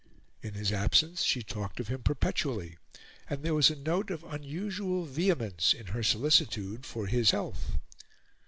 [0.41, 2.75] In his absence, she talked of him perpetually,
[3.29, 7.77] and there was a note of unusual vehemence in her solicitude for his health.